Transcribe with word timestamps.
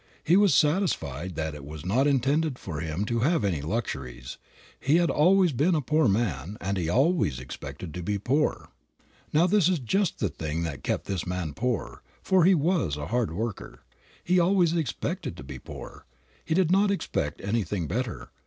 He 0.23 0.35
was 0.35 0.55
satisfied 0.55 1.35
that 1.35 1.53
it 1.53 1.63
was 1.63 1.85
not 1.85 2.07
intended 2.07 2.57
for 2.57 2.79
him 2.79 3.05
to 3.05 3.19
have 3.19 3.43
any 3.43 3.61
luxuries. 3.61 4.39
He 4.79 4.95
had 4.95 5.11
always 5.11 5.51
been 5.51 5.75
a 5.75 5.79
poor 5.81 6.07
man, 6.07 6.57
and 6.59 6.75
he 6.75 6.89
always 6.89 7.37
expected 7.39 7.93
to 7.93 8.01
be 8.01 8.17
poor. 8.17 8.71
Now, 9.31 9.45
this 9.45 9.69
is 9.69 9.77
just 9.77 10.17
the 10.17 10.29
thing 10.29 10.63
that 10.63 10.81
kept 10.83 11.05
this 11.05 11.27
man 11.27 11.53
poor, 11.53 12.01
for 12.23 12.45
he 12.45 12.55
was 12.55 12.97
a 12.97 13.09
hard 13.09 13.31
worker. 13.31 13.83
He 14.23 14.39
always 14.39 14.73
expected 14.75 15.37
to 15.37 15.43
be 15.43 15.59
poor. 15.59 16.07
He 16.45 16.55
did 16.55 16.71
not 16.71 16.89
expect 16.89 17.39
anything 17.39 17.87
better. 17.87 18.31